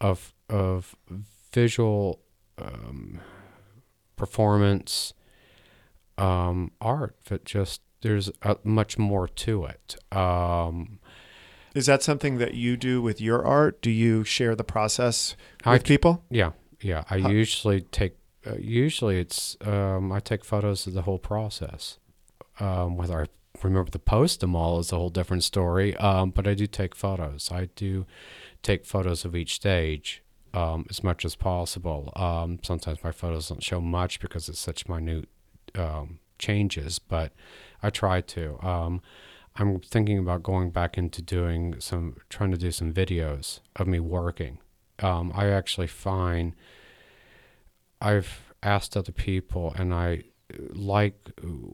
of 0.01 0.33
of 0.49 0.95
visual 1.51 2.21
um, 2.57 3.19
performance 4.15 5.13
um, 6.17 6.71
art 6.81 7.17
that 7.25 7.45
just 7.45 7.81
there's 8.01 8.31
a, 8.41 8.57
much 8.63 8.97
more 8.97 9.27
to 9.27 9.65
it. 9.65 9.95
Um, 10.15 10.98
Is 11.79 11.85
that 11.85 12.03
something 12.03 12.39
that 12.39 12.55
you 12.55 12.75
do 12.75 13.01
with 13.01 13.21
your 13.21 13.41
art? 13.45 13.81
Do 13.81 13.89
you 13.89 14.25
share 14.25 14.53
the 14.53 14.65
process 14.65 15.37
I- 15.63 15.71
with 15.75 15.85
people? 15.85 16.25
yeah, 16.29 16.51
yeah. 16.81 17.05
I 17.09 17.19
How- 17.21 17.29
usually 17.29 17.81
take. 17.83 18.17
Uh, 18.45 18.55
usually, 18.59 19.17
it's 19.17 19.55
um, 19.61 20.11
I 20.11 20.19
take 20.19 20.43
photos 20.43 20.85
of 20.87 20.93
the 20.93 21.03
whole 21.03 21.19
process. 21.19 21.97
Um, 22.59 22.97
whether 22.97 23.21
I 23.21 23.27
remember 23.63 23.91
to 23.91 23.99
post 23.99 24.41
them 24.41 24.57
all 24.57 24.77
is 24.79 24.91
a 24.91 24.97
whole 24.97 25.09
different 25.09 25.45
story. 25.45 25.95
Um, 25.95 26.31
but 26.31 26.45
I 26.47 26.53
do 26.53 26.67
take 26.67 26.95
photos. 26.95 27.49
I 27.49 27.69
do 27.77 28.05
take 28.61 28.85
photos 28.85 29.23
of 29.23 29.33
each 29.33 29.53
stage 29.55 30.21
um, 30.53 30.85
as 30.89 31.01
much 31.01 31.23
as 31.23 31.37
possible. 31.37 32.11
Um, 32.17 32.59
sometimes 32.61 33.01
my 33.05 33.13
photos 33.13 33.47
don't 33.47 33.63
show 33.63 33.79
much 33.79 34.19
because 34.19 34.49
it's 34.49 34.59
such 34.59 34.89
minute 34.89 35.29
um, 35.75 36.19
changes, 36.37 36.99
but 36.99 37.31
I 37.81 37.89
try 37.89 38.19
to. 38.35 38.59
I'm 39.59 39.79
thinking 39.81 40.17
about 40.17 40.41
going 40.41 40.71
back 40.71 40.97
into 40.97 41.21
doing 41.21 41.75
some, 41.79 42.15
trying 42.29 42.51
to 42.51 42.57
do 42.57 42.71
some 42.71 42.93
videos 42.93 43.59
of 43.75 43.87
me 43.87 43.99
working. 43.99 44.59
Um, 44.99 45.31
I 45.35 45.47
actually 45.49 45.87
find 45.87 46.55
I've 48.01 48.53
asked 48.63 48.95
other 48.95 49.11
people, 49.11 49.73
and 49.77 49.93
I 49.93 50.23
like 50.71 51.31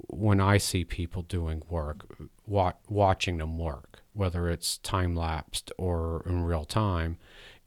when 0.10 0.42
I 0.42 0.58
see 0.58 0.84
people 0.84 1.22
doing 1.22 1.62
work, 1.70 2.06
wa- 2.46 2.74
watching 2.90 3.38
them 3.38 3.58
work, 3.58 4.02
whether 4.14 4.50
it's 4.50 4.80
time 4.80 5.16
lapsed 5.16 5.72
or 5.78 6.24
in 6.26 6.44
real 6.44 6.66
time. 6.66 7.18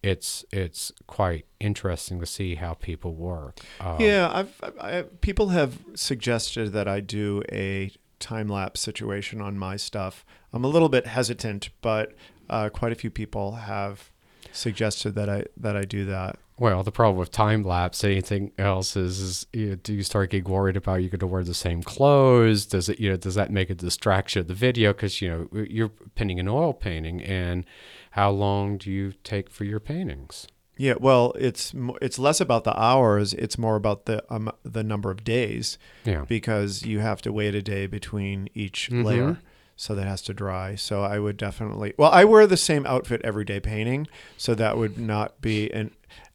It's 0.02 0.44
it's 0.52 0.92
quite 1.06 1.46
interesting 1.58 2.20
to 2.20 2.26
see 2.26 2.56
how 2.56 2.74
people 2.74 3.14
work. 3.14 3.58
Um, 3.80 3.96
Yeah, 4.00 4.30
I've 4.32 4.60
I, 4.80 5.02
people 5.20 5.48
have 5.48 5.78
suggested 5.94 6.72
that 6.72 6.86
I 6.86 7.00
do 7.00 7.42
a 7.50 7.90
time 8.18 8.48
lapse 8.48 8.80
situation 8.80 9.40
on 9.40 9.58
my 9.58 9.76
stuff. 9.76 10.24
I'm 10.52 10.64
a 10.64 10.68
little 10.68 10.88
bit 10.88 11.06
hesitant, 11.06 11.70
but 11.80 12.14
uh, 12.50 12.68
quite 12.70 12.92
a 12.92 12.96
few 12.96 13.10
people 13.10 13.52
have 13.52 14.10
suggested 14.52 15.14
that 15.14 15.28
I 15.28 15.44
that 15.56 15.76
I 15.76 15.82
do 15.82 16.04
that. 16.06 16.38
Well, 16.58 16.82
the 16.82 16.90
problem 16.90 17.18
with 17.18 17.30
time 17.30 17.62
lapse, 17.62 18.02
anything 18.02 18.50
else 18.58 18.96
is, 18.96 19.20
is 19.20 19.46
you 19.52 19.70
know, 19.70 19.74
do 19.76 19.94
you 19.94 20.02
start 20.02 20.30
getting 20.30 20.50
worried 20.50 20.76
about 20.76 21.02
you 21.02 21.08
going 21.08 21.20
to 21.20 21.26
wear 21.26 21.44
the 21.44 21.54
same 21.54 21.84
clothes? 21.84 22.66
Does 22.66 22.88
it, 22.88 22.98
you 22.98 23.10
know, 23.10 23.16
does 23.16 23.36
that 23.36 23.52
make 23.52 23.70
a 23.70 23.76
distraction 23.76 24.40
of 24.40 24.48
the 24.48 24.54
video? 24.54 24.92
Because 24.92 25.22
you 25.22 25.28
know 25.28 25.64
you're 25.68 25.92
painting 26.16 26.40
an 26.40 26.48
oil 26.48 26.72
painting, 26.72 27.22
and 27.22 27.64
how 28.12 28.30
long 28.30 28.78
do 28.78 28.90
you 28.90 29.12
take 29.22 29.50
for 29.50 29.64
your 29.64 29.80
paintings? 29.80 30.48
Yeah, 30.78 30.94
well, 30.98 31.34
it's 31.38 31.74
it's 32.00 32.18
less 32.18 32.40
about 32.40 32.64
the 32.64 32.78
hours; 32.80 33.34
it's 33.34 33.58
more 33.58 33.76
about 33.76 34.06
the 34.06 34.22
um, 34.32 34.50
the 34.62 34.82
number 34.84 35.10
of 35.10 35.24
days 35.24 35.76
Yeah, 36.04 36.24
because 36.28 36.86
you 36.86 37.00
have 37.00 37.20
to 37.22 37.32
wait 37.32 37.54
a 37.54 37.62
day 37.62 37.86
between 37.86 38.48
each 38.54 38.88
Mhm. 38.90 39.04
layer, 39.04 39.38
so 39.76 39.94
that 39.94 40.06
has 40.06 40.22
to 40.22 40.32
dry. 40.34 40.76
So 40.76 41.02
I 41.02 41.18
would 41.18 41.36
definitely. 41.36 41.94
Well, 41.98 42.10
I 42.12 42.24
wear 42.24 42.46
the 42.46 42.56
same 42.56 42.86
outfit 42.86 43.20
every 43.24 43.44
day 43.44 43.60
painting, 43.60 44.06
so 44.36 44.54
that 44.54 44.78
would 44.78 44.96
not 44.98 45.40
be 45.40 45.68
an 45.72 45.90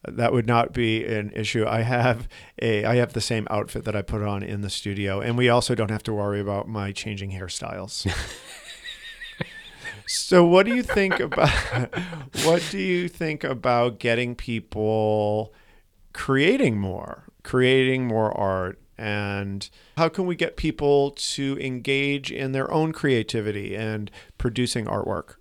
that 0.06 0.34
would 0.34 0.46
not 0.46 0.74
be 0.74 1.02
an 1.06 1.32
issue. 1.34 1.64
I 1.66 1.80
have 1.80 2.28
a 2.60 2.84
I 2.84 2.96
have 2.96 3.14
the 3.14 3.22
same 3.22 3.46
outfit 3.50 3.84
that 3.86 3.96
I 3.96 4.02
put 4.02 4.20
on 4.22 4.42
in 4.42 4.60
the 4.60 4.68
studio, 4.70 5.20
and 5.22 5.38
we 5.38 5.48
also 5.48 5.74
don't 5.74 5.90
have 5.90 6.02
to 6.02 6.12
worry 6.12 6.40
about 6.40 6.68
my 6.68 6.92
changing 6.92 7.30
hairstyles. 7.32 8.06
so 10.06 10.44
what 10.44 10.66
do 10.66 10.74
you 10.74 10.82
think 10.82 11.20
about 11.20 11.48
what 12.44 12.66
do 12.70 12.78
you 12.78 13.08
think 13.08 13.44
about 13.44 13.98
getting 13.98 14.34
people 14.34 15.52
creating 16.12 16.78
more, 16.78 17.24
creating 17.42 18.06
more 18.06 18.36
art 18.36 18.78
and 18.96 19.68
how 19.96 20.08
can 20.08 20.26
we 20.26 20.36
get 20.36 20.56
people 20.56 21.10
to 21.10 21.58
engage 21.60 22.30
in 22.30 22.52
their 22.52 22.70
own 22.70 22.92
creativity 22.92 23.74
and 23.74 24.10
producing 24.38 24.86
artwork? 24.86 25.34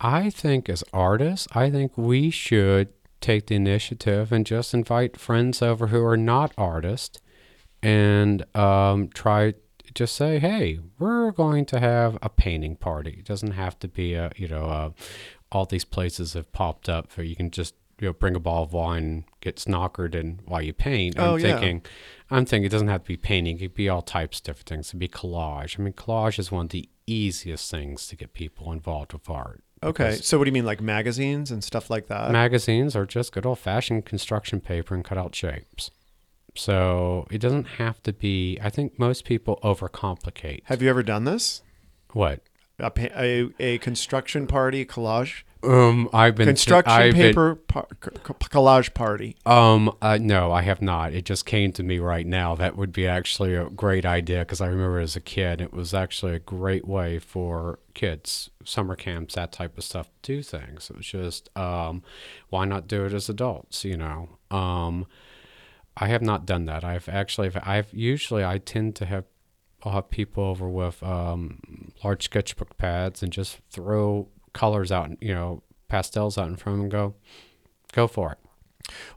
I 0.00 0.30
think 0.30 0.68
as 0.68 0.84
artists, 0.92 1.48
I 1.52 1.70
think 1.70 1.98
we 1.98 2.30
should 2.30 2.88
take 3.20 3.48
the 3.48 3.56
initiative 3.56 4.32
and 4.32 4.46
just 4.46 4.72
invite 4.72 5.18
friends 5.18 5.60
over 5.60 5.88
who 5.88 6.02
are 6.04 6.16
not 6.16 6.52
artists, 6.56 7.20
and 7.82 8.44
um, 8.56 9.08
try 9.08 9.54
just 9.94 10.14
say, 10.14 10.38
hey, 10.38 10.80
we're 10.98 11.30
going 11.30 11.64
to 11.66 11.80
have 11.80 12.18
a 12.22 12.28
painting 12.28 12.76
party. 12.76 13.16
It 13.18 13.24
doesn't 13.24 13.52
have 13.52 13.78
to 13.80 13.88
be 13.88 14.14
a 14.14 14.30
you 14.36 14.48
know 14.48 14.64
uh, 14.64 14.90
all 15.52 15.66
these 15.66 15.84
places 15.84 16.34
have 16.34 16.52
popped 16.52 16.88
up 16.88 17.16
where 17.16 17.24
you 17.24 17.36
can 17.36 17.50
just 17.50 17.74
you 18.00 18.08
know 18.08 18.12
bring 18.12 18.34
a 18.34 18.40
ball 18.40 18.64
of 18.64 18.72
wine, 18.72 19.24
get 19.40 19.56
snockered, 19.56 20.18
and 20.18 20.40
while 20.44 20.62
you 20.62 20.72
paint. 20.72 21.16
Oh, 21.18 21.34
I'm 21.34 21.40
yeah. 21.40 21.58
thinking, 21.58 21.82
I'm 22.30 22.44
thinking 22.44 22.66
it 22.66 22.70
doesn't 22.70 22.88
have 22.88 23.02
to 23.02 23.08
be 23.08 23.16
painting. 23.16 23.56
It 23.56 23.60
could 23.60 23.74
be 23.74 23.88
all 23.88 24.02
types 24.02 24.38
of 24.38 24.44
different 24.44 24.68
things. 24.68 24.88
It 24.88 24.90
could 24.92 25.00
be 25.00 25.08
collage. 25.08 25.78
I 25.78 25.82
mean, 25.82 25.92
collage 25.92 26.38
is 26.38 26.50
one 26.50 26.66
of 26.66 26.70
the 26.70 26.88
easiest 27.06 27.70
things 27.70 28.06
to 28.08 28.16
get 28.16 28.32
people 28.32 28.72
involved 28.72 29.12
with 29.12 29.28
art. 29.28 29.62
Okay. 29.82 30.16
So 30.16 30.38
what 30.38 30.44
do 30.44 30.48
you 30.48 30.52
mean 30.52 30.66
like 30.66 30.80
magazines 30.80 31.50
and 31.50 31.64
stuff 31.64 31.88
like 31.88 32.06
that? 32.08 32.30
magazines 32.30 32.94
are 32.94 33.06
just 33.06 33.32
good 33.32 33.46
old 33.46 33.58
fashioned 33.58 34.04
construction 34.04 34.60
paper 34.60 34.94
and 34.94 35.04
cut 35.04 35.16
out 35.16 35.34
shapes. 35.34 35.90
So 36.56 37.26
it 37.30 37.38
doesn't 37.38 37.64
have 37.78 38.02
to 38.04 38.12
be. 38.12 38.58
I 38.62 38.70
think 38.70 38.98
most 38.98 39.24
people 39.24 39.58
overcomplicate. 39.62 40.62
have 40.64 40.82
you 40.82 40.90
ever 40.90 41.02
done 41.02 41.24
this? 41.24 41.62
what? 42.12 42.40
A, 42.80 42.90
a, 43.14 43.48
a 43.60 43.78
construction 43.78 44.46
party 44.46 44.84
collage? 44.86 45.42
Um, 45.62 46.08
I've 46.14 46.34
been 46.34 46.46
construction 46.46 46.90
I've 46.90 47.12
been- 47.12 47.20
paper 47.22 47.54
par- 47.54 47.86
c- 48.02 48.10
c- 48.16 48.32
collage 48.48 48.94
party. 48.94 49.36
Um, 49.44 49.94
uh, 50.00 50.16
no, 50.18 50.50
I 50.50 50.62
have 50.62 50.80
not. 50.80 51.12
It 51.12 51.26
just 51.26 51.44
came 51.44 51.70
to 51.72 51.82
me 51.82 51.98
right 51.98 52.26
now. 52.26 52.54
That 52.54 52.78
would 52.78 52.92
be 52.92 53.06
actually 53.06 53.54
a 53.54 53.68
great 53.68 54.06
idea 54.06 54.38
because 54.38 54.62
I 54.62 54.68
remember 54.68 54.98
as 54.98 55.14
a 55.16 55.20
kid, 55.20 55.60
it 55.60 55.74
was 55.74 55.92
actually 55.92 56.34
a 56.34 56.38
great 56.38 56.88
way 56.88 57.18
for 57.18 57.78
kids, 57.92 58.48
summer 58.64 58.96
camps, 58.96 59.34
that 59.34 59.52
type 59.52 59.76
of 59.76 59.84
stuff, 59.84 60.08
to 60.22 60.36
do 60.36 60.42
things. 60.42 60.88
It 60.88 60.96
was 60.96 61.06
just, 61.06 61.50
um, 61.58 62.02
why 62.48 62.64
not 62.64 62.88
do 62.88 63.04
it 63.04 63.12
as 63.12 63.28
adults, 63.28 63.84
you 63.84 63.98
know? 63.98 64.30
Um, 64.50 65.04
I 65.96 66.08
have 66.08 66.22
not 66.22 66.46
done 66.46 66.66
that. 66.66 66.84
I've 66.84 67.08
actually, 67.08 67.50
I've 67.62 67.92
usually, 67.92 68.44
I 68.44 68.58
tend 68.58 68.96
to 68.96 69.06
have, 69.06 69.24
I'll 69.82 69.92
have 69.92 70.10
people 70.10 70.44
over 70.44 70.68
with 70.68 71.02
um, 71.02 71.92
large 72.04 72.24
sketchbook 72.24 72.76
pads 72.76 73.22
and 73.22 73.32
just 73.32 73.58
throw 73.70 74.28
colors 74.52 74.92
out, 74.92 75.10
you 75.20 75.34
know, 75.34 75.62
pastels 75.88 76.38
out 76.38 76.48
in 76.48 76.56
front 76.56 76.74
of 76.74 76.78
them 76.78 76.82
and 76.84 76.90
go, 76.90 77.14
go 77.92 78.06
for 78.06 78.32
it. 78.32 78.38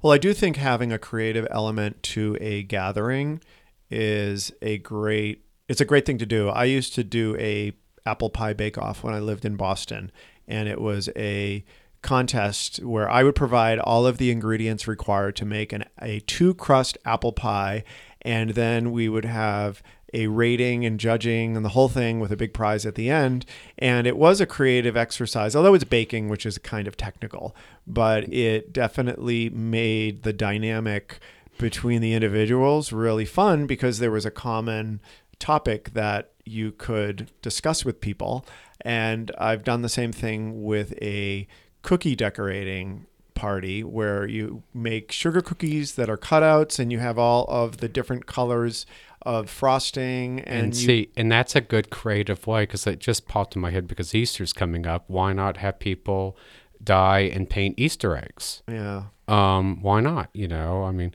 Well, 0.01 0.13
I 0.13 0.17
do 0.17 0.33
think 0.33 0.57
having 0.57 0.91
a 0.91 0.99
creative 0.99 1.47
element 1.49 2.03
to 2.03 2.37
a 2.39 2.63
gathering 2.63 3.41
is 3.89 4.51
a 4.61 4.77
great 4.79 5.45
it's 5.69 5.81
a 5.81 5.85
great 5.85 6.05
thing 6.05 6.17
to 6.17 6.25
do. 6.25 6.49
I 6.49 6.65
used 6.65 6.93
to 6.95 7.03
do 7.03 7.35
a 7.37 7.73
apple 8.05 8.29
pie 8.29 8.53
bake 8.53 8.77
off 8.77 9.03
when 9.03 9.13
I 9.13 9.19
lived 9.19 9.45
in 9.45 9.55
Boston 9.55 10.11
and 10.47 10.67
it 10.67 10.81
was 10.81 11.09
a 11.15 11.63
contest 12.03 12.83
where 12.83 13.09
I 13.09 13.23
would 13.23 13.35
provide 13.35 13.79
all 13.79 14.05
of 14.05 14.19
the 14.19 14.29
ingredients 14.29 14.87
required 14.87 15.35
to 15.37 15.45
make 15.45 15.73
an, 15.73 15.85
a 16.01 16.19
two 16.21 16.53
crust 16.53 16.97
apple 17.05 17.33
pie 17.33 17.83
and 18.21 18.51
then 18.51 18.91
we 18.91 19.09
would 19.09 19.25
have 19.25 19.81
a 20.13 20.27
rating 20.27 20.85
and 20.85 20.99
judging 20.99 21.55
and 21.55 21.65
the 21.65 21.69
whole 21.69 21.89
thing 21.89 22.19
with 22.19 22.31
a 22.31 22.37
big 22.37 22.53
prize 22.53 22.85
at 22.85 22.95
the 22.95 23.09
end. 23.09 23.45
And 23.79 24.05
it 24.05 24.15
was 24.15 24.39
a 24.39 24.45
creative 24.45 24.95
exercise, 24.95 25.55
although 25.55 25.73
it's 25.73 25.83
baking, 25.83 26.29
which 26.29 26.45
is 26.45 26.57
kind 26.59 26.87
of 26.87 26.95
technical, 26.95 27.55
but 27.87 28.31
it 28.31 28.71
definitely 28.71 29.49
made 29.49 30.23
the 30.23 30.33
dynamic 30.33 31.19
between 31.57 32.01
the 32.01 32.13
individuals 32.13 32.91
really 32.91 33.25
fun 33.25 33.65
because 33.65 33.99
there 33.99 34.11
was 34.11 34.25
a 34.25 34.31
common 34.31 35.01
topic 35.39 35.93
that 35.93 36.31
you 36.45 36.71
could 36.71 37.31
discuss 37.41 37.83
with 37.83 38.01
people. 38.01 38.45
And 38.81 39.31
I've 39.37 39.63
done 39.63 39.81
the 39.81 39.89
same 39.89 40.11
thing 40.11 40.63
with 40.63 40.93
a 41.01 41.47
cookie 41.83 42.15
decorating 42.15 43.05
party 43.35 43.83
where 43.83 44.25
you 44.27 44.63
make 44.73 45.11
sugar 45.11 45.41
cookies 45.41 45.95
that 45.95 46.09
are 46.09 46.17
cutouts 46.17 46.79
and 46.79 46.91
you 46.91 46.99
have 46.99 47.17
all 47.17 47.45
of 47.49 47.77
the 47.77 47.89
different 47.89 48.25
colors 48.25 48.85
of 49.23 49.49
frosting 49.49 50.39
and, 50.41 50.65
And, 50.65 50.75
you, 50.75 50.85
see, 50.85 51.09
and 51.15 51.31
that's 51.31 51.55
a 51.55 51.61
good 51.61 51.89
creative 51.89 52.45
way 52.45 52.63
because 52.63 52.85
it 52.87 52.99
just 52.99 53.27
popped 53.27 53.55
in 53.55 53.61
my 53.61 53.71
head 53.71 53.87
because 53.87 54.13
Easter's 54.13 54.53
coming 54.53 54.85
up. 54.85 55.05
Why 55.07 55.33
not 55.33 55.57
have 55.57 55.79
people 55.79 56.37
dye 56.83 57.21
and 57.21 57.49
paint 57.49 57.75
Easter 57.79 58.15
eggs? 58.17 58.61
yeah 58.67 59.03
Um, 59.27 59.81
why 59.81 60.01
not? 60.01 60.29
You 60.33 60.47
know, 60.49 60.83
I 60.83 60.91
mean, 60.91 61.13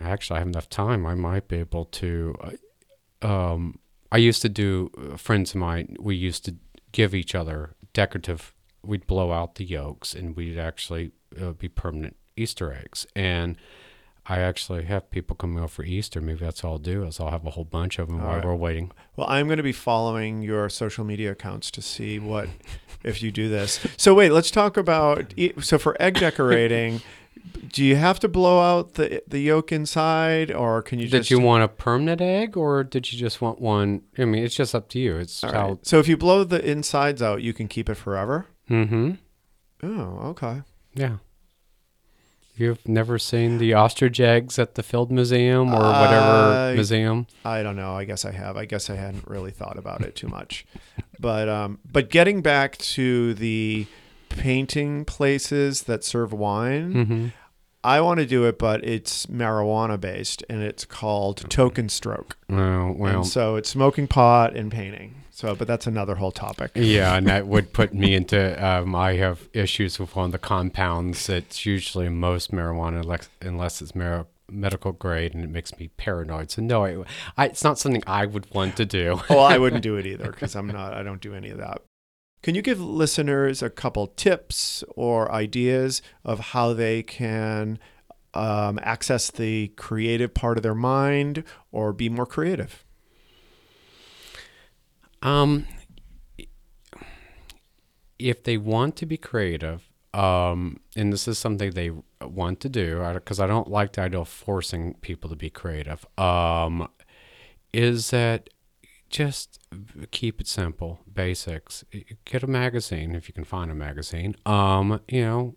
actually, 0.00 0.36
I 0.36 0.38
have 0.40 0.48
enough 0.48 0.68
time. 0.68 1.04
I 1.06 1.14
might 1.14 1.48
be 1.48 1.56
able 1.56 1.84
to. 1.86 2.34
uh, 2.40 3.26
Um, 3.26 3.78
I 4.12 4.18
used 4.18 4.42
to 4.42 4.48
do. 4.48 4.90
uh, 4.96 5.16
Friends 5.16 5.50
of 5.54 5.56
mine, 5.56 5.96
we 6.00 6.14
used 6.14 6.44
to 6.44 6.54
give 6.92 7.14
each 7.14 7.34
other 7.34 7.74
decorative. 7.92 8.53
We'd 8.86 9.06
blow 9.06 9.32
out 9.32 9.56
the 9.56 9.64
yolks, 9.64 10.14
and 10.14 10.36
we'd 10.36 10.58
actually 10.58 11.12
uh, 11.40 11.52
be 11.52 11.68
permanent 11.68 12.16
Easter 12.36 12.72
eggs. 12.72 13.06
And 13.16 13.56
I 14.26 14.38
actually 14.40 14.84
have 14.84 15.10
people 15.10 15.36
coming 15.36 15.58
over 15.58 15.68
for 15.68 15.84
Easter. 15.84 16.20
Maybe 16.20 16.40
that's 16.40 16.64
all 16.64 16.72
I'll 16.72 16.78
do. 16.78 17.04
Is 17.04 17.20
I'll 17.20 17.30
have 17.30 17.44
a 17.46 17.50
whole 17.50 17.64
bunch 17.64 17.98
of 17.98 18.08
them 18.08 18.20
All 18.20 18.26
while 18.26 18.36
right. 18.36 18.44
we're 18.44 18.54
waiting. 18.54 18.90
well 19.16 19.26
i'm 19.28 19.46
going 19.46 19.58
to 19.58 19.62
be 19.62 19.72
following 19.72 20.42
your 20.42 20.68
social 20.68 21.04
media 21.04 21.32
accounts 21.32 21.70
to 21.72 21.82
see 21.82 22.18
what 22.18 22.48
if 23.04 23.22
you 23.22 23.30
do 23.30 23.48
this 23.48 23.86
so 23.96 24.14
wait 24.14 24.30
let's 24.32 24.50
talk 24.50 24.76
about 24.76 25.34
so 25.60 25.78
for 25.78 25.94
egg 26.00 26.14
decorating 26.18 27.00
do 27.72 27.84
you 27.84 27.96
have 27.96 28.18
to 28.20 28.28
blow 28.28 28.60
out 28.60 28.94
the 28.94 29.22
the 29.28 29.40
yolk 29.40 29.70
inside 29.72 30.50
or 30.50 30.80
can 30.82 30.98
you 30.98 31.06
Did 31.06 31.18
just 31.18 31.30
you 31.30 31.38
want 31.38 31.62
a 31.62 31.68
permanent 31.68 32.20
egg, 32.22 32.56
or 32.56 32.82
did 32.84 33.12
you 33.12 33.18
just 33.18 33.42
want 33.42 33.60
one? 33.60 34.02
I 34.16 34.24
mean, 34.24 34.42
it's 34.44 34.54
just 34.54 34.74
up 34.74 34.88
to 34.90 34.98
you. 34.98 35.16
It's 35.16 35.42
how. 35.42 35.68
right. 35.68 35.86
so 35.86 35.98
if 35.98 36.08
you 36.08 36.16
blow 36.16 36.44
the 36.44 36.64
insides 36.68 37.20
out 37.20 37.42
you 37.42 37.52
can 37.52 37.68
keep 37.68 37.88
it 37.90 37.96
forever 37.96 38.46
Mm-hmm. 38.70 39.12
oh 39.82 40.18
okay 40.30 40.62
Yeah. 40.94 41.16
You've 42.56 42.86
never 42.86 43.18
seen 43.18 43.58
the 43.58 43.74
ostrich 43.74 44.20
eggs 44.20 44.60
at 44.60 44.76
the 44.76 44.84
Field 44.84 45.10
Museum 45.10 45.74
or 45.74 45.80
whatever 45.80 46.70
I- 46.70 46.74
museum? 46.74 47.26
I 47.44 47.64
don't 47.64 47.74
know. 47.74 47.96
I 47.96 48.04
guess 48.04 48.24
I 48.24 48.30
have. 48.30 48.56
I 48.56 48.64
guess 48.64 48.88
I 48.88 48.94
hadn't 48.94 49.26
really 49.26 49.50
thought 49.50 49.76
about 49.76 50.02
it 50.02 50.14
too 50.14 50.28
much. 50.28 50.64
but 51.18 51.48
um, 51.48 51.80
but 51.90 52.10
getting 52.10 52.42
back 52.42 52.78
to 52.78 53.34
the 53.34 53.86
painting 54.28 55.04
places 55.04 55.82
that 55.84 56.04
serve 56.04 56.32
wine, 56.32 56.94
Mm-hmm. 56.94 57.26
I 57.82 58.00
want 58.00 58.20
to 58.20 58.24
do 58.26 58.44
it, 58.46 58.58
but 58.58 58.82
it's 58.84 59.26
marijuana 59.26 60.00
based 60.00 60.42
and 60.48 60.62
it's 60.62 60.86
called 60.86 61.50
Token 61.50 61.88
Stroke. 61.90 62.38
Oh, 62.48 62.92
well, 62.96 63.16
and 63.16 63.26
so 63.26 63.56
it's 63.56 63.68
smoking 63.68 64.06
pot 64.08 64.56
and 64.56 64.70
painting. 64.72 65.16
So, 65.34 65.56
but 65.56 65.66
that's 65.66 65.88
another 65.88 66.14
whole 66.14 66.30
topic. 66.30 66.70
yeah, 66.76 67.16
and 67.16 67.26
that 67.26 67.48
would 67.48 67.72
put 67.72 67.92
me 67.92 68.14
into. 68.14 68.64
Um, 68.64 68.94
I 68.94 69.14
have 69.14 69.48
issues 69.52 69.98
with 69.98 70.14
one 70.14 70.26
of 70.26 70.32
the 70.32 70.38
compounds. 70.38 71.28
It's 71.28 71.66
usually 71.66 72.08
most 72.08 72.52
marijuana, 72.52 73.00
unless, 73.00 73.28
unless 73.42 73.82
it's 73.82 73.96
mar- 73.96 74.28
medical 74.48 74.92
grade, 74.92 75.34
and 75.34 75.42
it 75.42 75.50
makes 75.50 75.76
me 75.76 75.88
paranoid. 75.96 76.52
So 76.52 76.62
no, 76.62 76.84
I, 76.84 77.04
I, 77.36 77.46
it's 77.46 77.64
not 77.64 77.80
something 77.80 78.04
I 78.06 78.26
would 78.26 78.48
want 78.54 78.76
to 78.76 78.84
do. 78.84 79.22
well, 79.28 79.40
I 79.40 79.58
wouldn't 79.58 79.82
do 79.90 79.96
it 79.96 80.06
either 80.06 80.30
because 80.30 80.54
I'm 80.54 80.68
not. 80.68 80.94
I 80.94 81.02
don't 81.02 81.20
do 81.20 81.34
any 81.34 81.50
of 81.50 81.58
that. 81.58 81.82
Can 82.44 82.54
you 82.54 82.62
give 82.62 82.80
listeners 82.80 83.60
a 83.60 83.70
couple 83.70 84.06
tips 84.06 84.84
or 84.94 85.32
ideas 85.32 86.00
of 86.24 86.38
how 86.38 86.74
they 86.74 87.02
can 87.02 87.80
um, 88.34 88.78
access 88.84 89.32
the 89.32 89.68
creative 89.76 90.32
part 90.32 90.58
of 90.58 90.62
their 90.62 90.76
mind 90.76 91.42
or 91.72 91.92
be 91.92 92.08
more 92.08 92.26
creative? 92.26 92.84
Um, 95.24 95.66
if 98.18 98.44
they 98.44 98.58
want 98.58 98.96
to 98.96 99.06
be 99.06 99.16
creative, 99.16 99.90
um, 100.12 100.80
and 100.94 101.12
this 101.12 101.26
is 101.26 101.38
something 101.38 101.70
they 101.70 101.90
want 102.22 102.60
to 102.60 102.68
do, 102.68 103.04
because 103.14 103.40
I 103.40 103.46
don't 103.46 103.68
like 103.68 103.94
the 103.94 104.02
idea 104.02 104.20
of 104.20 104.28
forcing 104.28 104.94
people 105.00 105.28
to 105.30 105.36
be 105.36 105.50
creative, 105.50 106.06
um, 106.18 106.88
is 107.72 108.10
that 108.10 108.50
just 109.08 109.58
keep 110.10 110.40
it 110.40 110.46
simple, 110.46 111.00
basics. 111.12 111.84
Get 112.24 112.42
a 112.42 112.46
magazine 112.46 113.14
if 113.14 113.28
you 113.28 113.34
can 113.34 113.44
find 113.44 113.70
a 113.70 113.74
magazine. 113.74 114.36
Um, 114.44 115.00
you 115.08 115.22
know, 115.22 115.54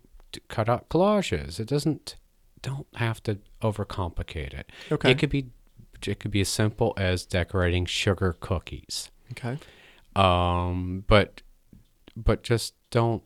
cut 0.48 0.68
out 0.68 0.88
collages. 0.88 1.60
It 1.60 1.68
doesn't. 1.68 2.16
Don't 2.60 2.88
have 2.96 3.22
to 3.22 3.38
overcomplicate 3.62 4.52
it. 4.52 4.72
Okay. 4.90 5.12
It 5.12 5.18
could 5.18 5.30
be. 5.30 5.50
It 6.06 6.20
could 6.20 6.30
be 6.30 6.40
as 6.40 6.48
simple 6.48 6.94
as 6.96 7.26
decorating 7.26 7.84
sugar 7.84 8.36
cookies 8.38 9.10
Okay. 9.32 9.58
um, 10.16 11.04
but 11.06 11.42
but 12.16 12.42
just 12.42 12.74
don't 12.90 13.22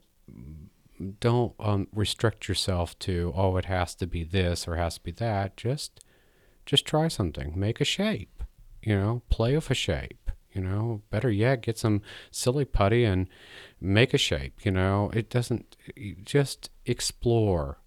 don't 1.21 1.55
um, 1.59 1.89
restrict 1.93 2.49
yourself 2.49 2.99
to 3.01 3.33
oh 3.35 3.57
it 3.57 3.65
has 3.65 3.95
to 3.97 4.07
be 4.07 4.23
this 4.25 4.69
or 4.69 4.77
has 4.77 4.95
to 4.95 5.01
be 5.03 5.13
that. 5.13 5.57
Just 5.57 6.05
just 6.67 6.87
try 6.87 7.09
something. 7.09 7.59
Make 7.59 7.81
a 7.81 7.85
shape 7.85 8.43
you 8.83 8.97
know 8.97 9.23
play 9.29 9.55
with 9.55 9.71
a 9.71 9.75
shape 9.75 10.31
you 10.53 10.61
know. 10.61 11.03
Better 11.11 11.31
yet 11.31 11.63
get 11.63 11.79
some 11.79 12.03
silly 12.31 12.65
putty 12.65 13.05
and 13.05 13.29
make 13.81 14.13
a 14.15 14.19
shape 14.19 14.65
you 14.65 14.71
know. 14.71 15.11
It 15.15 15.31
doesn't 15.31 15.77
just 16.25 16.71
explore 16.87 17.79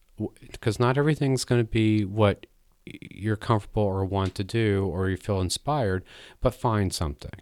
because 0.51 0.80
not 0.80 0.97
everything's 0.97 1.43
going 1.45 1.62
to 1.62 1.69
be 1.69 2.06
what 2.06 2.45
you're 2.86 3.36
comfortable 3.36 3.84
or 3.84 4.06
want 4.06 4.36
to 4.36 4.43
do 4.43 4.86
or 4.86 5.10
you 5.10 5.17
feel 5.17 5.41
inspired 5.41 6.04
but 6.39 6.54
find 6.54 6.93
something 6.93 7.41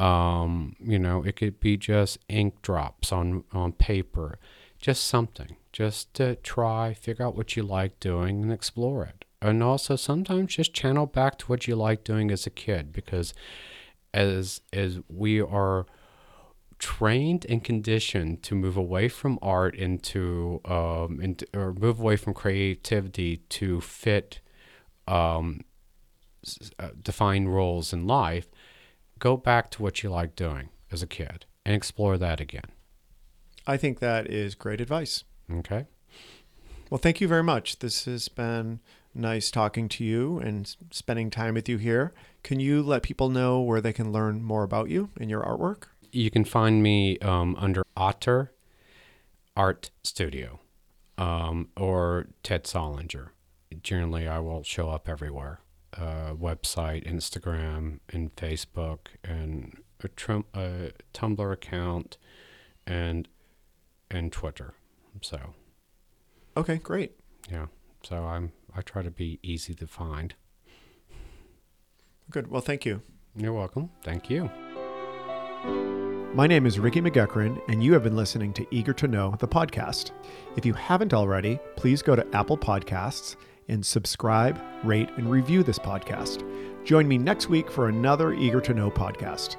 um, 0.00 0.76
you 0.80 0.98
know, 0.98 1.22
it 1.22 1.36
could 1.36 1.60
be 1.60 1.76
just 1.76 2.18
ink 2.28 2.62
drops 2.62 3.12
on 3.12 3.44
on 3.52 3.72
paper, 3.72 4.38
just 4.78 5.04
something. 5.04 5.56
Just 5.72 6.14
to 6.14 6.34
try, 6.36 6.94
figure 6.94 7.24
out 7.24 7.36
what 7.36 7.54
you 7.56 7.62
like 7.62 8.00
doing, 8.00 8.42
and 8.42 8.52
explore 8.52 9.04
it. 9.04 9.24
And 9.40 9.62
also 9.62 9.94
sometimes 9.96 10.56
just 10.56 10.74
channel 10.74 11.06
back 11.06 11.38
to 11.38 11.46
what 11.46 11.68
you 11.68 11.76
like 11.76 12.02
doing 12.02 12.30
as 12.30 12.46
a 12.46 12.50
kid, 12.50 12.92
because 12.92 13.32
as 14.12 14.62
as 14.72 14.98
we 15.08 15.40
are 15.40 15.86
trained 16.78 17.44
and 17.48 17.62
conditioned 17.62 18.42
to 18.42 18.54
move 18.54 18.76
away 18.76 19.06
from 19.08 19.38
art 19.42 19.74
into 19.76 20.60
um 20.64 21.20
into, 21.20 21.46
or 21.54 21.74
move 21.74 22.00
away 22.00 22.16
from 22.16 22.32
creativity 22.32 23.36
to 23.48 23.80
fit 23.82 24.40
um 25.06 25.60
s- 26.44 26.70
uh, 26.78 26.88
defined 27.02 27.54
roles 27.54 27.92
in 27.92 28.06
life 28.06 28.48
go 29.20 29.36
back 29.36 29.70
to 29.70 29.82
what 29.82 30.02
you 30.02 30.10
like 30.10 30.34
doing 30.34 30.70
as 30.90 31.02
a 31.02 31.06
kid 31.06 31.46
and 31.64 31.74
explore 31.74 32.18
that 32.18 32.40
again. 32.40 32.72
I 33.66 33.76
think 33.76 34.00
that 34.00 34.28
is 34.28 34.54
great 34.56 34.80
advice. 34.80 35.22
Okay. 35.52 35.86
Well, 36.88 36.98
thank 36.98 37.20
you 37.20 37.28
very 37.28 37.44
much. 37.44 37.78
This 37.78 38.06
has 38.06 38.28
been 38.28 38.80
nice 39.14 39.50
talking 39.50 39.88
to 39.90 40.04
you 40.04 40.38
and 40.38 40.74
spending 40.90 41.30
time 41.30 41.54
with 41.54 41.68
you 41.68 41.78
here. 41.78 42.12
Can 42.42 42.58
you 42.58 42.82
let 42.82 43.02
people 43.02 43.28
know 43.28 43.60
where 43.60 43.80
they 43.80 43.92
can 43.92 44.10
learn 44.10 44.42
more 44.42 44.64
about 44.64 44.90
you 44.90 45.10
and 45.20 45.30
your 45.30 45.42
artwork? 45.42 45.84
You 46.10 46.30
can 46.30 46.44
find 46.44 46.82
me 46.82 47.18
um, 47.18 47.54
under 47.58 47.84
Otter 47.96 48.52
Art 49.56 49.90
Studio 50.02 50.58
um, 51.18 51.68
or 51.76 52.28
Ted 52.42 52.64
Solinger. 52.64 53.28
Generally, 53.82 54.26
I 54.26 54.40
will 54.40 54.64
show 54.64 54.90
up 54.90 55.08
everywhere 55.08 55.60
uh, 56.00 56.34
website, 56.34 57.06
Instagram, 57.06 58.00
and 58.08 58.34
Facebook, 58.36 58.98
and 59.22 59.76
a, 60.02 60.08
trum- 60.08 60.46
a 60.54 60.92
Tumblr 61.12 61.52
account, 61.52 62.16
and 62.86 63.28
and 64.10 64.32
Twitter. 64.32 64.74
So 65.20 65.38
Okay, 66.56 66.78
great. 66.78 67.12
yeah, 67.50 67.66
so 68.02 68.16
I'm 68.24 68.52
I 68.74 68.82
try 68.82 69.02
to 69.02 69.10
be 69.10 69.38
easy 69.42 69.74
to 69.74 69.86
find. 69.86 70.34
Good. 72.30 72.48
Well, 72.48 72.60
thank 72.62 72.84
you. 72.86 73.02
You're 73.36 73.52
welcome. 73.52 73.90
Thank 74.04 74.30
you. 74.30 74.50
My 76.32 76.46
name 76.46 76.64
is 76.64 76.78
Ricky 76.78 77.00
McGuckran, 77.00 77.60
and 77.68 77.82
you 77.82 77.92
have 77.92 78.04
been 78.04 78.14
listening 78.16 78.52
to 78.54 78.66
Eager 78.70 78.92
to 78.94 79.08
Know, 79.08 79.34
the 79.40 79.48
podcast. 79.48 80.12
If 80.56 80.64
you 80.64 80.72
haven't 80.74 81.12
already, 81.12 81.58
please 81.76 82.02
go 82.02 82.14
to 82.14 82.24
Apple 82.32 82.56
Podcasts 82.56 83.34
and 83.70 83.84
subscribe, 83.84 84.60
rate, 84.84 85.08
and 85.16 85.30
review 85.30 85.62
this 85.62 85.78
podcast. 85.78 86.44
Join 86.84 87.08
me 87.08 87.16
next 87.16 87.48
week 87.48 87.70
for 87.70 87.88
another 87.88 88.34
Eager 88.34 88.60
to 88.60 88.74
Know 88.74 88.90
podcast. 88.90 89.56